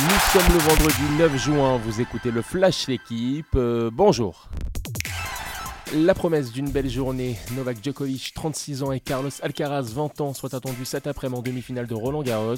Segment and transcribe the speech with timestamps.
[0.00, 3.56] Nous sommes le vendredi 9 juin, vous écoutez le Flash L'équipe.
[3.56, 4.48] Euh, bonjour.
[5.94, 10.52] La promesse d'une belle journée, Novak Djokovic, 36 ans, et Carlos Alcaraz, 20 ans, soit
[10.52, 12.56] attendu cet après-midi en demi-finale de Roland Garros.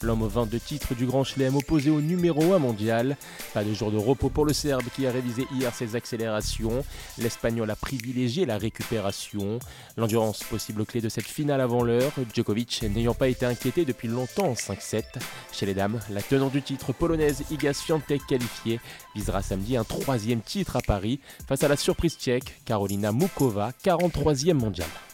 [0.00, 3.16] L'homme aux 22 titres du Grand Chelem opposé au numéro 1 mondial.
[3.54, 6.84] Pas de jour de repos pour le Serbe qui a révisé hier ses accélérations.
[7.18, 9.60] L'Espagnol a privilégié la récupération.
[9.96, 12.10] L'endurance possible clé de cette finale avant l'heure.
[12.34, 15.04] Djokovic n'ayant pas été inquiété depuis longtemps en 5-7.
[15.52, 18.80] Chez les dames, la tenante du titre polonaise Iga Swiatek qualifiée
[19.14, 24.54] visera samedi un troisième titre à Paris face à la surprise tchèque Carolina Mukova, 43e
[24.54, 25.11] mondiale.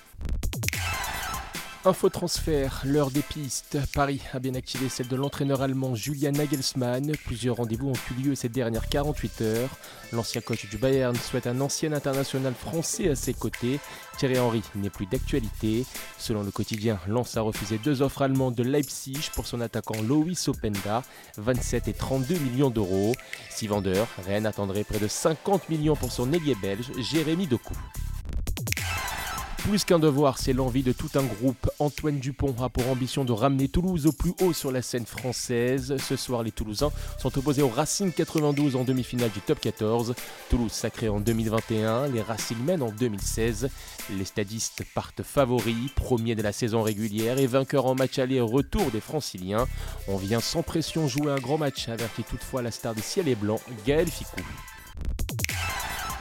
[1.84, 3.78] Info transfert, l'heure des pistes.
[3.94, 7.12] Paris a bien activé celle de l'entraîneur allemand Julian Nagelsmann.
[7.24, 9.70] Plusieurs rendez-vous ont eu lieu ces dernières 48 heures.
[10.12, 13.78] L'ancien coach du Bayern souhaite un ancien international français à ses côtés.
[14.18, 15.86] Thierry Henry n'est plus d'actualité.
[16.18, 20.48] Selon le quotidien, Lens a refusé deux offres allemandes de Leipzig pour son attaquant Loïs
[20.48, 21.04] Openda,
[21.36, 23.14] 27 et 32 millions d'euros.
[23.50, 27.74] Six vendeurs, Rennes attendrait près de 50 millions pour son ailier belge Jérémy Doku.
[29.68, 31.70] Plus qu'un devoir, c'est l'envie de tout un groupe.
[31.78, 35.94] Antoine Dupont a pour ambition de ramener Toulouse au plus haut sur la scène française.
[35.98, 40.14] Ce soir, les Toulousains sont opposés au Racing 92 en demi-finale du top 14.
[40.48, 43.68] Toulouse sacré en 2021, les Racing mènent en 2016.
[44.16, 48.90] Les stadistes partent favoris, premiers de la saison régulière et vainqueurs en match aller retour
[48.90, 49.68] des franciliens.
[50.08, 53.34] On vient sans pression jouer un grand match, avertit toutefois la star des ciel et
[53.34, 54.40] blancs, Gaël Ficou.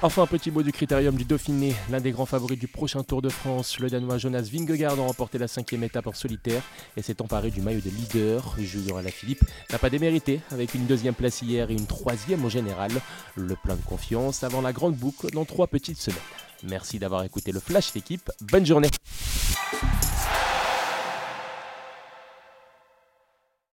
[0.04, 3.24] Enfin, un petit mot du critérium du Dauphiné, l'un des grands favoris du prochain Tour
[3.24, 3.80] de France.
[3.80, 6.62] Le Danois Jonas Vingegaard a remporté la cinquième étape en solitaire
[6.96, 8.56] et s'est emparé du maillot de leader.
[8.60, 12.92] Julien Alaphilippe n'a pas démérité avec une deuxième place hier et une troisième au général.
[13.36, 16.20] Le plein de confiance avant la grande boucle dans trois petites semaines.
[16.62, 18.32] Merci d'avoir écouté le Flash l'équipe.
[18.42, 18.90] Bonne journée.